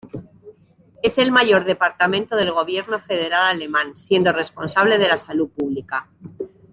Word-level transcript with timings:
Es 1.03 1.19
el 1.19 1.31
mayor 1.31 1.63
departamento 1.63 2.35
del 2.35 2.51
Gobierno 2.51 2.99
federal 2.99 3.45
alemán, 3.49 3.95
siendo 3.95 4.31
responsable 4.33 4.97
de 4.97 5.07
la 5.07 5.17
salud 5.19 5.49
pública. 5.51 6.09